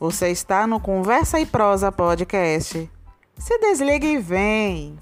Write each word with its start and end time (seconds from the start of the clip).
Você 0.00 0.28
está 0.28 0.64
no 0.64 0.78
Conversa 0.78 1.40
e 1.40 1.46
Prosa 1.46 1.90
Podcast. 1.90 2.88
Se 3.36 3.58
desliga 3.58 4.06
e 4.06 4.16
vem! 4.16 4.96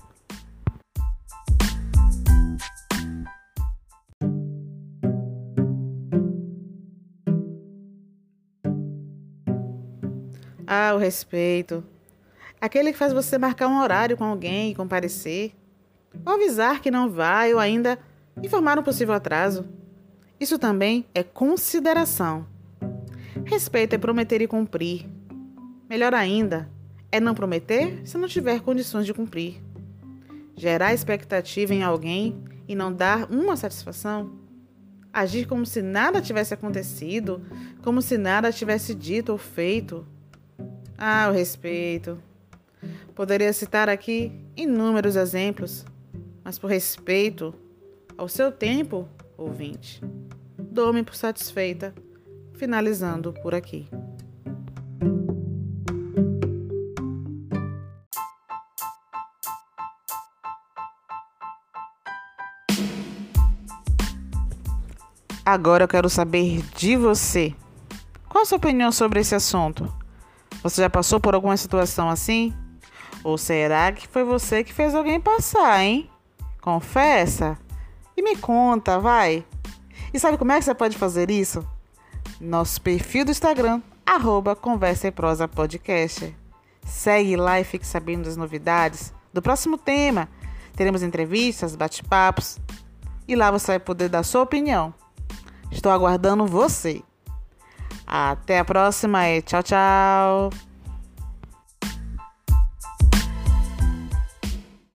Ah, 10.67 10.95
o 10.95 10.99
respeito. 10.99 11.85
Aquele 12.58 12.90
que 12.90 12.99
faz 12.99 13.13
você 13.13 13.36
marcar 13.36 13.68
um 13.68 13.79
horário 13.79 14.17
com 14.17 14.25
alguém 14.25 14.71
e 14.71 14.75
comparecer. 14.75 15.53
Ou 16.25 16.32
avisar 16.32 16.81
que 16.81 16.90
não 16.90 17.11
vai, 17.11 17.53
ou 17.53 17.61
ainda 17.61 17.99
informar 18.43 18.79
um 18.79 18.82
possível 18.82 19.13
atraso. 19.13 19.67
Isso 20.40 20.58
também 20.58 21.04
é 21.14 21.22
consideração. 21.22 22.56
Respeito 23.46 23.95
é 23.95 23.99
prometer 23.99 24.43
e 24.43 24.49
cumprir. 24.49 25.07
Melhor 25.89 26.13
ainda, 26.13 26.68
é 27.13 27.21
não 27.21 27.32
prometer 27.32 28.00
se 28.04 28.18
não 28.18 28.27
tiver 28.27 28.61
condições 28.61 29.07
de 29.07 29.14
cumprir. 29.14 29.63
Gerar 30.57 30.93
expectativa 30.93 31.73
em 31.73 31.85
alguém 31.85 32.42
e 32.67 32.75
não 32.75 32.92
dar 32.92 33.31
uma 33.31 33.56
satisfação. 33.56 34.33
Agir 35.12 35.47
como 35.47 35.64
se 35.64 35.81
nada 35.81 36.20
tivesse 36.20 36.55
acontecido, 36.55 37.41
como 37.84 38.03
se 38.03 38.19
nada 38.19 38.51
tivesse 38.51 38.97
dito 38.97 39.31
ou 39.31 39.39
feito. 39.39 40.05
Ah, 40.98 41.28
o 41.31 41.33
respeito. 41.33 42.19
Poderia 43.15 43.53
citar 43.53 43.89
aqui 43.89 44.33
inúmeros 44.56 45.15
exemplos, 45.15 45.87
mas 46.42 46.59
por 46.59 46.69
respeito 46.69 47.55
ao 48.19 48.28
seu 48.28 48.51
tempo, 48.51 49.09
ouvinte, 49.39 50.03
dou-me 50.59 51.05
por 51.05 51.15
satisfeita 51.15 51.95
finalizando 52.57 53.33
por 53.43 53.55
aqui. 53.55 53.89
Agora 65.45 65.85
eu 65.85 65.89
quero 65.89 66.11
saber 66.11 66.61
de 66.75 66.97
você. 66.97 67.55
Qual 68.29 68.43
a 68.43 68.45
sua 68.45 68.59
opinião 68.59 68.91
sobre 68.91 69.20
esse 69.20 69.35
assunto? 69.35 69.93
Você 70.61 70.83
já 70.83 70.91
passou 70.91 71.20
por 71.20 71.37
alguma 71.37 71.57
situação 71.57 72.11
assim? 72.11 72.53
Ou 73.23 73.39
será 73.39 73.93
que 73.93 74.09
foi 74.09 74.25
você 74.25 74.65
que 74.65 74.73
fez 74.73 74.95
alguém 74.95 75.20
passar, 75.20 75.85
hein? 75.85 76.11
Confessa 76.61 77.57
e 78.17 78.23
me 78.23 78.37
conta, 78.37 78.98
vai. 78.98 79.45
E 80.13 80.19
sabe 80.19 80.37
como 80.37 80.51
é 80.51 80.59
que 80.59 80.65
você 80.65 80.75
pode 80.75 80.98
fazer 80.98 81.31
isso? 81.31 81.65
Nosso 82.41 82.81
perfil 82.81 83.25
do 83.25 83.31
Instagram, 83.31 83.83
arroba 84.05 84.55
Conversa 84.55 85.09
e 85.09 85.11
Prosa 85.11 85.48
Podcast. 85.48 86.34
Segue 86.84 87.37
lá 87.37 87.61
e 87.61 87.65
fique 87.65 87.87
sabendo 87.87 88.25
das 88.25 88.37
novidades 88.37 89.12
do 89.33 89.42
próximo 89.42 89.77
tema. 89.77 90.29
Teremos 90.75 91.03
entrevistas, 91.03 91.75
bate-papos 91.75 92.59
e 93.27 93.34
lá 93.34 93.51
você 93.51 93.73
vai 93.73 93.79
poder 93.81 94.09
dar 94.09 94.23
sua 94.23 94.42
opinião. 94.42 94.95
Estou 95.70 95.91
aguardando 95.91 96.47
você. 96.47 97.03
Até 98.07 98.61
a 98.61 98.64
próxima 98.64 99.29
e 99.29 99.42
tchau, 99.42 99.62
tchau! 99.62 100.76